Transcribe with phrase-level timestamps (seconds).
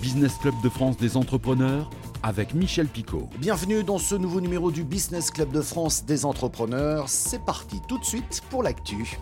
[0.00, 1.90] Business Club de France des entrepreneurs
[2.22, 3.28] avec Michel Picot.
[3.38, 7.08] Bienvenue dans ce nouveau numéro du Business Club de France des entrepreneurs.
[7.08, 9.18] C'est parti tout de suite pour l'actu.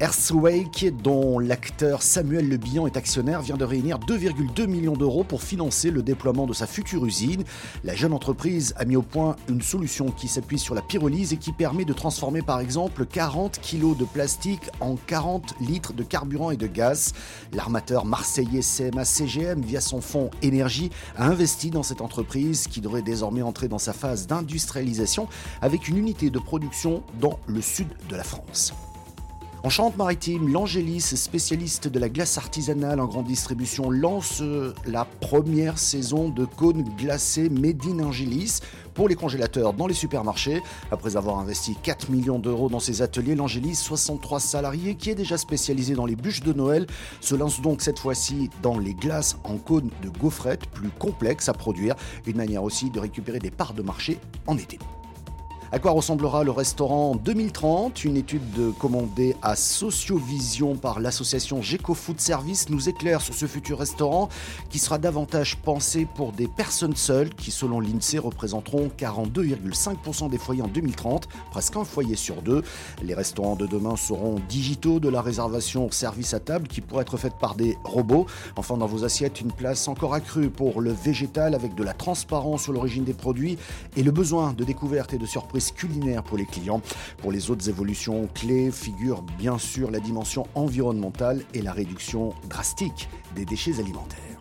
[0.00, 5.42] Earthwake, dont l'acteur Samuel Le Bihan est actionnaire, vient de réunir 2,2 millions d'euros pour
[5.42, 7.44] financer le déploiement de sa future usine.
[7.84, 11.36] La jeune entreprise a mis au point une solution qui s'appuie sur la pyrolyse et
[11.36, 16.50] qui permet de transformer par exemple 40 kg de plastique en 40 litres de carburant
[16.50, 17.12] et de gaz.
[17.52, 23.02] L'armateur marseillais CMA CGM, via son fonds énergie, a investi dans cette entreprise qui devrait
[23.02, 25.28] désormais entrer dans sa phase d'industrialisation
[25.60, 28.72] avec une unité de production dans le sud de la France.
[29.62, 34.42] En Charente-Maritime, l'Angélis, spécialiste de la glace artisanale en grande distribution, lance
[34.86, 38.60] la première saison de cônes glacés Made in Angélis
[38.94, 40.62] pour les congélateurs dans les supermarchés.
[40.90, 45.36] Après avoir investi 4 millions d'euros dans ses ateliers, l'Angélis, 63 salariés, qui est déjà
[45.36, 46.86] spécialisé dans les bûches de Noël,
[47.20, 51.52] se lance donc cette fois-ci dans les glaces en cônes de gaufrettes plus complexes à
[51.52, 54.78] produire, une manière aussi de récupérer des parts de marché en été.
[55.72, 58.42] À quoi ressemblera le restaurant en 2030 Une étude
[58.80, 64.28] commandée à Sociovision par l'association Geco Food Service nous éclaire sur ce futur restaurant
[64.68, 70.62] qui sera davantage pensé pour des personnes seules qui, selon l'INSEE, représenteront 42,5% des foyers
[70.62, 72.64] en 2030, presque un foyer sur deux.
[73.00, 77.16] Les restaurants de demain seront digitaux de la réservation service à table qui pourrait être
[77.16, 78.26] faite par des robots.
[78.56, 82.64] Enfin, dans vos assiettes, une place encore accrue pour le végétal avec de la transparence
[82.64, 83.56] sur l'origine des produits
[83.96, 86.80] et le besoin de découverte et de surprise culinaire pour les clients.
[87.18, 93.08] Pour les autres évolutions clés figurent bien sûr la dimension environnementale et la réduction drastique
[93.36, 94.38] des déchets alimentaires.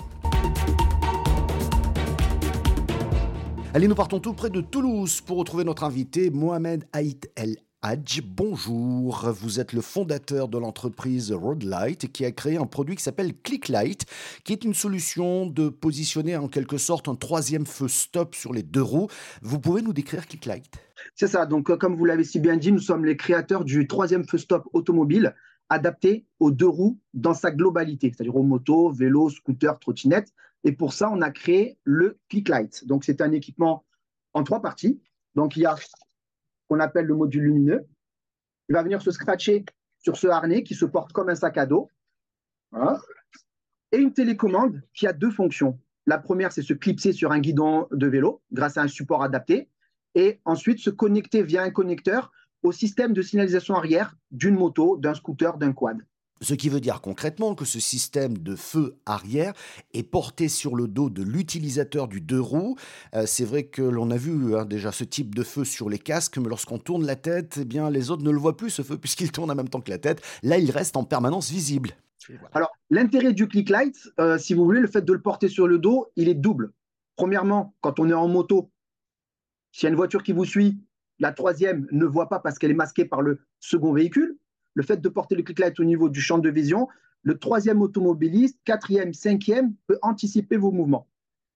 [3.73, 8.21] Allez, nous partons tout près de Toulouse pour retrouver notre invité Mohamed Haït El Hadj,
[8.25, 9.29] bonjour.
[9.31, 14.05] Vous êtes le fondateur de l'entreprise Roadlight qui a créé un produit qui s'appelle Clicklight,
[14.43, 18.63] qui est une solution de positionner en quelque sorte un troisième feu stop sur les
[18.63, 19.07] deux roues.
[19.41, 20.65] Vous pouvez nous décrire Clicklight?
[21.15, 21.45] C'est ça.
[21.45, 24.37] Donc, euh, comme vous l'avez si bien dit, nous sommes les créateurs du troisième feu
[24.37, 25.35] stop automobile
[25.69, 30.33] adapté aux deux roues dans sa globalité, c'est-à-dire aux motos, vélos, scooters, trottinettes.
[30.63, 32.85] Et pour ça, on a créé le Clicklight.
[32.87, 33.85] Donc, c'est un équipement
[34.33, 35.01] en trois parties.
[35.35, 35.75] Donc, il y a
[36.67, 37.85] qu'on appelle le module lumineux.
[38.67, 39.65] Il va venir se scratcher
[39.99, 41.89] sur ce harnais qui se porte comme un sac à dos.
[43.91, 45.79] Et une télécommande qui a deux fonctions.
[46.05, 49.69] La première, c'est se clipser sur un guidon de vélo grâce à un support adapté.
[50.15, 52.31] Et ensuite, se connecter via un connecteur
[52.63, 55.97] au système de signalisation arrière d'une moto, d'un scooter, d'un quad.
[56.41, 59.53] Ce qui veut dire concrètement que ce système de feu arrière
[59.93, 62.77] est porté sur le dos de l'utilisateur du deux roues.
[63.13, 65.99] Euh, c'est vrai que l'on a vu hein, déjà ce type de feu sur les
[65.99, 68.83] casques, mais lorsqu'on tourne la tête, eh bien les autres ne le voient plus ce
[68.83, 70.21] feu puisqu'il tourne en même temps que la tête.
[70.41, 71.91] Là, il reste en permanence visible.
[72.53, 75.67] Alors, l'intérêt du click light, euh, si vous voulez, le fait de le porter sur
[75.67, 76.71] le dos, il est double.
[77.15, 78.69] Premièrement, quand on est en moto,
[79.71, 80.79] s'il y a une voiture qui vous suit,
[81.19, 84.37] la troisième ne voit pas parce qu'elle est masquée par le second véhicule
[84.79, 86.87] le fait de porter le click light au niveau du champ de vision,
[87.23, 91.05] le troisième automobiliste, quatrième, cinquième peut anticiper vos mouvements.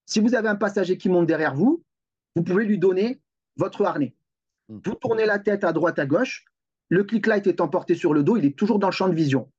[0.06, 1.84] Si vous avez un passager qui monte derrière vous,
[2.36, 3.22] vous pouvez lui donner
[3.56, 4.14] votre harnais.
[4.68, 4.80] Hmm.
[4.84, 6.44] Vous tournez la tête à droite, à gauche,
[6.90, 9.16] le click light étant porté sur le dos, il est toujours dans le champ de
[9.16, 9.50] vision.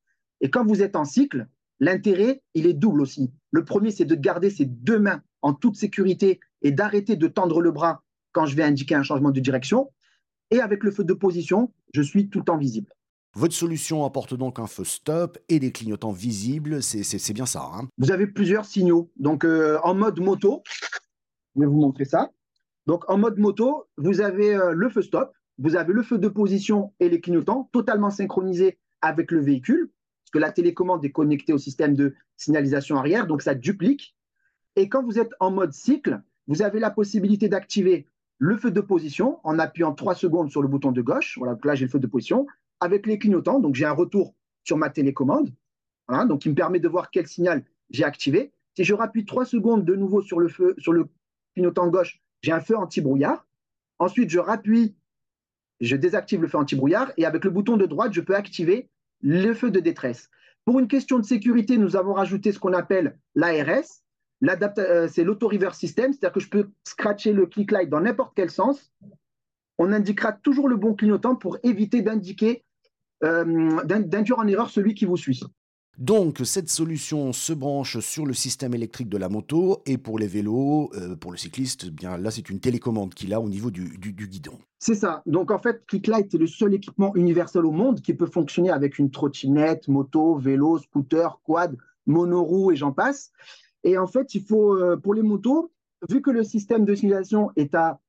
[0.43, 1.47] Et quand vous êtes en cycle,
[1.81, 3.32] l'intérêt, il est double aussi.
[3.50, 7.62] Le premier, c'est de garder ses deux mains en toute sécurité et d'arrêter de tendre
[7.62, 8.03] le bras
[8.34, 9.91] quand je vais indiquer un changement de direction.
[10.50, 12.93] Et avec le feu de position, je suis tout le temps visible.
[13.37, 17.69] Votre solution apporte donc un feu stop et des clignotants visibles, c'est bien ça.
[17.73, 19.11] Hein vous avez plusieurs signaux.
[19.17, 20.62] Donc euh, en mode moto,
[21.56, 22.31] je vais vous montrer ça.
[22.87, 26.28] Donc en mode moto, vous avez euh, le feu stop, vous avez le feu de
[26.28, 29.91] position et les clignotants totalement synchronisés avec le véhicule,
[30.25, 34.17] parce que la télécommande est connectée au système de signalisation arrière, donc ça duplique.
[34.77, 38.06] Et quand vous êtes en mode cycle, vous avez la possibilité d'activer
[38.39, 41.39] le feu de position en appuyant 3 secondes sur le bouton de gauche.
[41.39, 42.47] Voilà, là j'ai le feu de position
[42.81, 43.61] avec les clignotants.
[43.61, 44.34] Donc, j'ai un retour
[44.65, 45.53] sur ma télécommande,
[46.28, 48.53] donc qui me permet de voir quel signal j'ai activé.
[48.77, 51.08] Si je rappuie trois secondes de nouveau sur le feu, sur le
[51.55, 53.47] clignotant gauche, j'ai un feu anti-brouillard.
[53.99, 54.94] Ensuite, je rappuie,
[55.81, 58.88] je désactive le feu anti-brouillard et avec le bouton de droite, je peux activer
[59.20, 60.29] le feu de détresse.
[60.64, 64.04] Pour une question de sécurité, nous avons rajouté ce qu'on appelle l'ARS.
[64.79, 68.50] Euh, c'est l'auto-reverse system, c'est-à-dire que je peux scratcher le click light dans n'importe quel
[68.50, 68.93] sens.
[69.79, 72.64] On indiquera toujours le bon clignotant pour éviter d'indiquer
[73.23, 75.41] euh, d'induire en erreur celui qui vous suit.
[75.99, 80.26] Donc cette solution se branche sur le système électrique de la moto et pour les
[80.26, 83.70] vélos, euh, pour le cycliste, eh bien là c'est une télécommande qu'il a au niveau
[83.70, 84.58] du, guidon.
[84.81, 85.23] C'est ça.
[85.25, 88.99] Donc en fait, Clicklight est le seul équipement universel au monde qui peut fonctionner avec
[88.99, 91.76] une trottinette, moto, vélo, scooter, quad,
[92.06, 93.31] monoroues et j'en passe.
[93.84, 95.72] Et en fait, il faut, pour les motos,
[96.08, 98.00] vu que le système de signalisation est à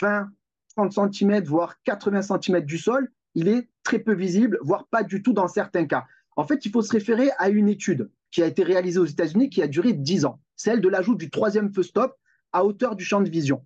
[0.00, 0.28] 20,
[0.76, 5.22] 30 cm, voire 80 cm du sol, il est très peu visible, voire pas du
[5.22, 6.04] tout dans certains cas.
[6.36, 9.50] En fait, il faut se référer à une étude qui a été réalisée aux États-Unis
[9.50, 12.16] qui a duré 10 ans, celle de l'ajout du troisième feu stop
[12.52, 13.64] à hauteur du champ de vision.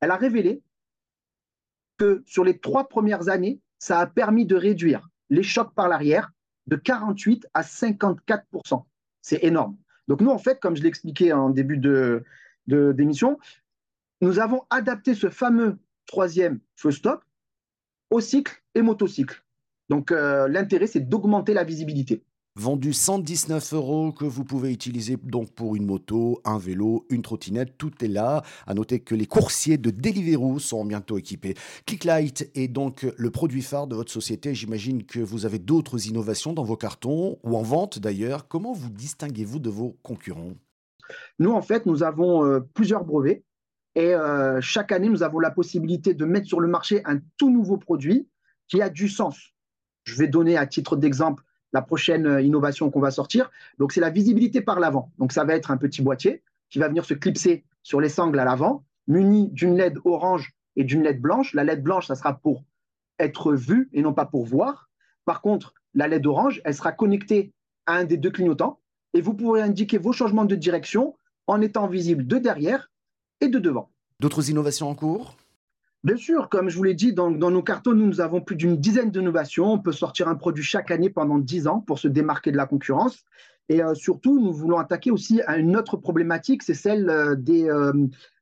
[0.00, 0.62] Elle a révélé
[1.96, 6.30] que sur les trois premières années, ça a permis de réduire les chocs par l'arrière
[6.66, 8.84] de 48 à 54%
[9.22, 9.76] C'est énorme.
[10.08, 12.24] Donc nous, en fait, comme je l'expliquais en début de,
[12.66, 13.38] d'émission,
[14.20, 17.24] nous avons adapté ce fameux troisième feu stop
[18.10, 19.44] au cycle et motocycle.
[19.88, 22.24] Donc euh, l'intérêt, c'est d'augmenter la visibilité.
[22.58, 27.76] Vendu 119 euros que vous pouvez utiliser donc pour une moto, un vélo, une trottinette,
[27.76, 28.42] tout est là.
[28.66, 31.52] À noter que les coursiers de Deliveroo sont bientôt équipés.
[31.84, 34.54] Clicklight est donc le produit phare de votre société.
[34.54, 38.48] J'imagine que vous avez d'autres innovations dans vos cartons ou en vente d'ailleurs.
[38.48, 40.54] Comment vous distinguez-vous de vos concurrents?
[41.38, 43.44] Nous, en fait, nous avons euh, plusieurs brevets
[43.96, 47.50] et euh, chaque année, nous avons la possibilité de mettre sur le marché un tout
[47.50, 48.26] nouveau produit
[48.66, 49.52] qui a du sens.
[50.04, 53.50] Je vais donner à titre d'exemple la prochaine euh, innovation qu'on va sortir.
[53.78, 55.12] Donc, c'est la visibilité par l'avant.
[55.18, 58.38] Donc, ça va être un petit boîtier qui va venir se clipser sur les sangles
[58.38, 61.54] à l'avant, muni d'une LED orange et d'une LED blanche.
[61.54, 62.64] La LED blanche, ça sera pour
[63.18, 64.90] être vu et non pas pour voir.
[65.24, 67.52] Par contre, la LED orange, elle sera connectée
[67.86, 68.80] à un des deux clignotants
[69.14, 71.16] et vous pourrez indiquer vos changements de direction
[71.46, 72.90] en étant visible de derrière
[73.40, 73.90] et de devant.
[74.20, 75.36] D'autres innovations en cours?
[76.06, 78.76] Bien sûr, comme je vous l'ai dit, dans, nos cartons, nous, nous avons plus d'une
[78.76, 79.72] dizaine d'innovations.
[79.72, 82.66] On peut sortir un produit chaque année pendant 10 ans pour se démarquer de la
[82.66, 83.24] concurrence.
[83.68, 87.68] Et euh, surtout, nous voulons attaquer aussi à une autre problématique, c'est celle euh, des,
[87.68, 87.92] euh,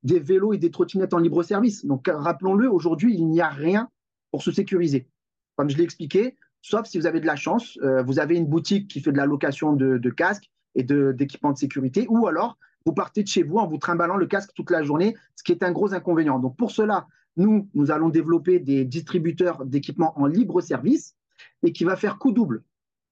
[0.03, 1.87] des vélos et des trottinettes en libre service.
[1.87, 3.89] Donc, rappelons-le, aujourd'hui, il n'y a rien
[4.31, 5.09] pour se sécuriser.
[5.57, 8.89] Comme je l'ai expliqué, sauf si vous avez de la chance, vous avez une boutique
[8.89, 12.59] qui fait de la location de, de casques et d'équipements de, de sécurité, ou alors
[12.85, 15.53] vous partez de chez vous en vous trimballant le casque toute la journée, ce qui
[15.53, 16.39] est un gros inconvénient.
[16.39, 21.17] Donc, pour cela, nous, nous allons développer des distributeurs d'équipements en libre service
[21.63, 22.63] et qui va faire coup double.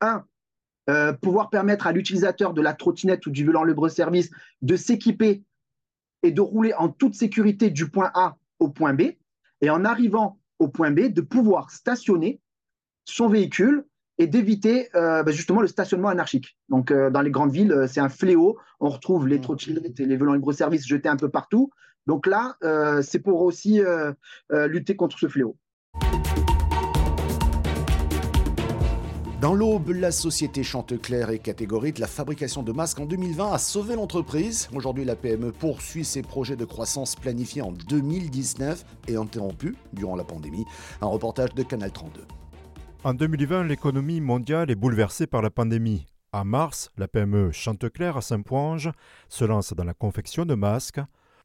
[0.00, 0.24] Un,
[0.90, 4.30] euh, pouvoir permettre à l'utilisateur de la trottinette ou du vélo en libre service
[4.62, 5.44] de s'équiper
[6.22, 9.02] et de rouler en toute sécurité du point A au point B.
[9.60, 12.40] Et en arrivant au point B, de pouvoir stationner
[13.04, 13.84] son véhicule
[14.18, 16.56] et d'éviter euh, bah, justement le stationnement anarchique.
[16.68, 18.58] Donc, euh, dans les grandes villes, c'est un fléau.
[18.80, 19.42] On retrouve les mmh.
[19.42, 21.70] trottinettes et les vélos en libre service jetés un peu partout.
[22.06, 24.12] Donc là, euh, c'est pour aussi euh,
[24.52, 25.56] euh, lutter contre ce fléau.
[29.40, 31.98] Dans l'aube, la société Chanteclair est catégorique.
[31.98, 34.68] La fabrication de masques en 2020 a sauvé l'entreprise.
[34.72, 40.22] Aujourd'hui, la PME poursuit ses projets de croissance planifiés en 2019 et interrompus durant la
[40.22, 40.64] pandémie.
[41.00, 42.22] Un reportage de Canal 32.
[43.02, 46.06] En 2020, l'économie mondiale est bouleversée par la pandémie.
[46.32, 48.92] En mars, la PME Chanteclair à Saint-Poinge
[49.28, 51.00] se lance dans la confection de masques.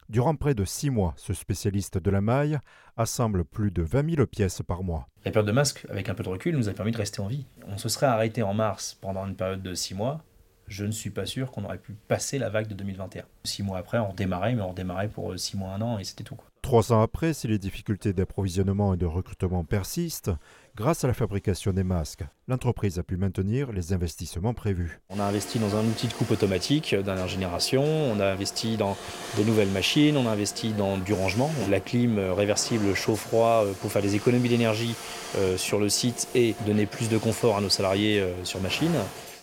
[0.09, 2.59] Durant près de six mois, ce spécialiste de la maille
[2.95, 5.09] assemble plus de 20 000 pièces par mois.
[5.25, 7.27] La période de masque, avec un peu de recul, nous a permis de rester en
[7.27, 7.45] vie.
[7.67, 10.23] On se serait arrêté en mars pendant une période de six mois.
[10.69, 13.25] Je ne suis pas sûr qu'on aurait pu passer la vague de 2021.
[13.43, 16.05] Six mois après, on redémarrait, mais on redémarrait pour euh, six mois, un an, et
[16.05, 16.37] c'était tout.
[16.61, 20.31] Trois ans après, si les difficultés d'approvisionnement et de recrutement persistent,
[20.75, 24.99] grâce à la fabrication des masques, l'entreprise a pu maintenir les investissements prévus.
[25.09, 28.97] On a investi dans un outil de coupe automatique dernière génération, on a investi dans
[29.37, 33.91] de nouvelles machines, on a investi dans du rangement, la clim réversible chaud-froid euh, pour
[33.91, 34.95] faire des économies d'énergie
[35.37, 38.93] euh, sur le site et donner plus de confort à nos salariés euh, sur machine.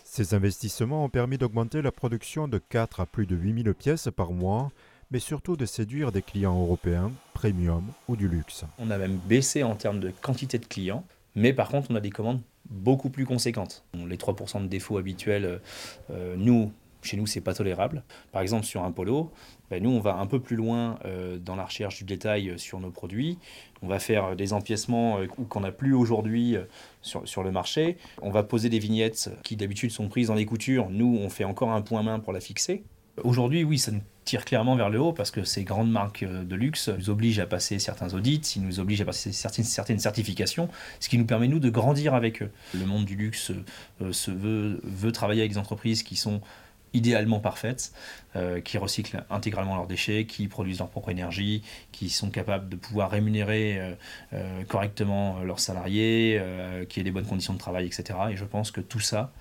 [0.05, 4.33] Ces investissements ont permis d'augmenter la production de 4 à plus de 8000 pièces par
[4.33, 4.71] mois
[5.15, 8.65] mais surtout de séduire des clients européens, premium ou du luxe.
[8.81, 11.05] On a même baissé en termes de quantité de clients,
[11.37, 13.85] mais par contre on a des commandes beaucoup plus conséquentes.
[13.95, 15.61] Les 3% de défauts habituels,
[16.11, 18.03] euh, nous, chez nous, c'est pas tolérable.
[18.33, 19.31] Par exemple, sur un polo,
[19.71, 22.59] ben, nous, on va un peu plus loin euh, dans la recherche du détail euh,
[22.59, 23.39] sur nos produits.
[23.83, 25.19] On va faire des empiècements
[25.49, 26.57] qu'on n'a plus aujourd'hui
[27.03, 27.99] sur, sur, le marché.
[28.21, 30.91] On va poser des vignettes qui d'habitude sont prises dans les coutures.
[30.91, 32.83] Nous, on fait encore un point main pour la fixer.
[33.23, 36.43] Aujourd'hui, oui, ça nous tire clairement vers le haut parce que ces grandes marques euh,
[36.43, 40.69] de luxe nous obligent à passer certains audits, ils nous obligent à passer certaines, certifications,
[40.99, 42.51] ce qui nous permet, nous, de grandir avec eux.
[42.75, 43.53] Le monde du luxe
[44.01, 46.41] euh, veut, travailler avec des entreprises qui sont
[46.93, 47.93] idéalement parfaites,
[48.35, 52.77] euh, qui recyclent intégralement leurs déchets, qui produisent leur propre énergie, qui sont capables de
[52.77, 53.97] pouvoir rémunérer
[54.69, 56.41] correctement leurs salariés,
[56.89, 58.17] qui aient des bonnes conditions de travail, etc.
[58.31, 59.33] Et je pense que tout ça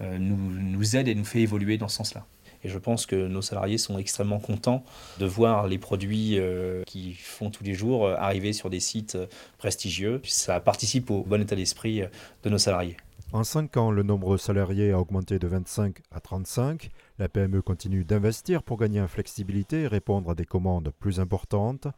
[0.00, 2.26] nous aide et nous fait évoluer dans ce sens-là.
[2.64, 4.84] Et je pense que nos salariés sont extrêmement contents
[5.18, 9.16] de voir les produits euh, qu'ils font tous les jours euh, arriver sur des sites
[9.16, 9.26] euh,
[9.58, 10.20] prestigieux.
[10.24, 12.02] Ça participe au bon état d'esprit
[12.42, 12.96] de nos salariés.
[13.32, 16.90] En 5 ans, le nombre de salariés a augmenté de 25 à 35.
[17.18, 21.88] La PME continue d'investir pour gagner en flexibilité et répondre à des commandes plus importantes.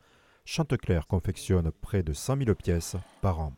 [0.44, 3.52] Chanteclair confectionne près de 100 000 pièces par an.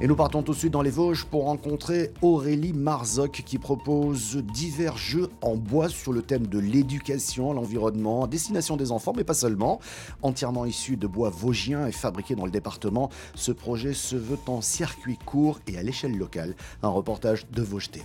[0.00, 4.36] Et nous partons tout de suite dans les Vosges pour rencontrer Aurélie Marzoc qui propose
[4.36, 9.34] divers jeux en bois sur le thème de l'éducation, l'environnement, destination des enfants, mais pas
[9.34, 9.80] seulement.
[10.22, 14.60] Entièrement issu de bois vosgien et fabriqué dans le département, ce projet se veut en
[14.60, 16.54] circuit court et à l'échelle locale.
[16.84, 18.04] Un reportage de Vosges TV.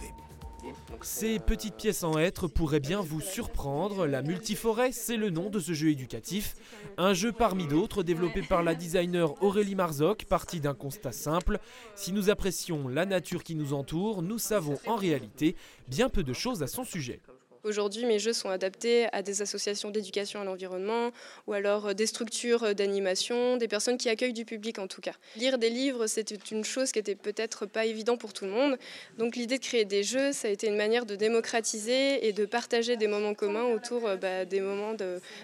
[1.04, 4.08] Ces petites pièces en hêtre pourraient bien vous surprendre.
[4.08, 6.56] La multiforêt, c'est le nom de ce jeu éducatif.
[6.98, 11.60] Un jeu parmi d'autres développé par la designer Aurélie Marzoc, parti d'un constat simple.
[11.96, 15.58] Si nous apprécions la nature qui nous entoure, nous savons en réalité
[15.90, 17.20] bien peu de choses à son sujet.
[17.66, 21.12] Aujourd'hui, mes jeux sont adaptés à des associations d'éducation à l'environnement
[21.48, 25.00] ou alors euh, des structures euh, d'animation, des personnes qui accueillent du public en tout
[25.00, 25.14] cas.
[25.38, 28.78] Lire des livres, c'était une chose qui était peut-être pas évident pour tout le monde.
[29.18, 32.46] Donc l'idée de créer des jeux, ça a été une manière de démocratiser et de
[32.46, 34.96] partager des moments communs autour euh, bah, des moments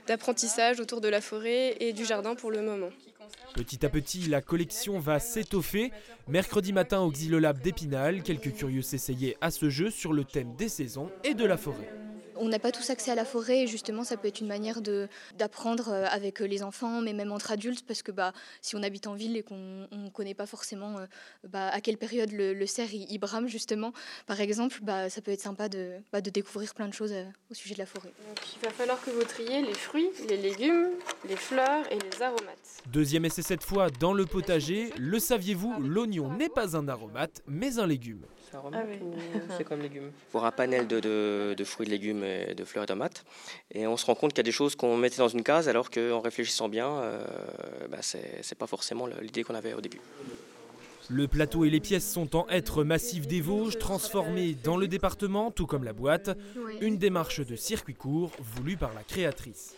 [0.05, 2.89] d'apprentissage autour de la forêt et du jardin pour le moment.
[3.53, 5.93] Petit à petit, la collection va s'étoffer.
[6.27, 10.67] Mercredi matin au Xylolab d'Épinal, quelques curieux s'essayaient à ce jeu sur le thème des
[10.67, 11.89] saisons et de la forêt
[12.39, 14.81] on n'a pas tous accès à la forêt et justement ça peut être une manière
[15.37, 18.83] d'apprendre euh, avec euh, les enfants mais même entre adultes parce que bah, si on
[18.83, 21.05] habite en ville et qu'on ne connaît pas forcément euh,
[21.47, 23.93] bah, à quelle période le, cerf il, brame justement
[24.25, 27.13] par exemple bah, ça peut être sympa de, bah, de découvrir plein de choses
[27.51, 28.11] au sujet de la forêt.
[28.55, 30.91] il va falloir que vous triez les fruits, les légumes,
[31.27, 32.83] les fleurs et les aromates.
[32.87, 34.91] Deuxième essai cette fois dans le potager.
[34.97, 38.25] Le saviez-vous, l'oignon n'est pas un aromate mais un légume.
[38.53, 38.83] Ah
[39.57, 43.23] c'est comme légumes Pour un panel de, fruits, de légumes, et de fleurs et tomates.
[43.71, 45.69] Et on se rend compte qu'il y a des choses qu'on mettait dans une case
[45.69, 47.23] alors qu'en réfléchissant bien, euh,
[47.89, 50.01] bah, ce n'est pas forcément l'idée qu'on avait au début.
[51.11, 55.49] Le plateau et les pièces sont en hêtre massif des Vosges, transformés dans le département,
[55.49, 56.37] tout comme la boîte.
[56.81, 59.75] Une démarche de circuit court voulue par la créatrice.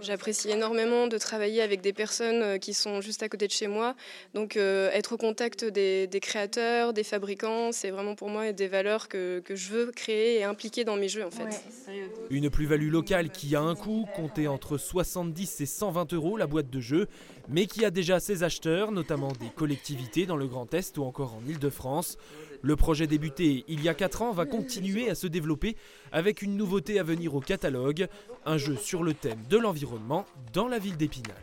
[0.00, 3.66] J'apprécie énormément de travailler avec des personnes euh, qui sont juste à côté de chez
[3.66, 3.94] moi.
[4.34, 9.08] Donc euh, être au contact des, créateurs, des fabricants, c'est vraiment pour moi des valeurs
[9.08, 11.62] que, je veux créer et impliquer dans mes jeux en fait.
[12.30, 16.70] Une plus-value locale qui a un coût, compté entre 70 et 120 euros la boîte
[16.70, 17.08] de jeu,
[17.48, 21.34] mais qui a déjà ses acheteurs, notamment des collectivités dans le Grand Est ou encore
[21.34, 22.16] en Ile-de-France.
[22.62, 25.76] Le projet débuté il y a 4 ans va continuer à se développer
[26.12, 28.08] avec une nouveauté à venir au catalogue,
[28.44, 31.36] un jeu sur le thème de l'environnement dans la ville d'Épinal.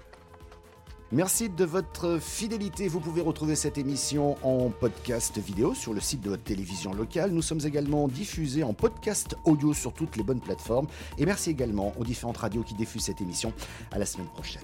[1.14, 2.90] Merci de votre fidélité.
[2.90, 7.32] Vous pouvez retrouver cette émission en podcast vidéo sur le site de votre télévision locale.
[7.32, 10.88] Nous sommes également diffusés en podcast audio sur toutes les bonnes plateformes.
[11.18, 13.54] Et merci également aux différentes radios qui diffusent cette émission.
[13.92, 14.62] À la semaine prochaine.